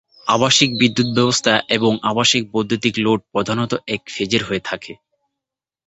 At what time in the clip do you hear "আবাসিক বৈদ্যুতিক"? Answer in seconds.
2.03-2.93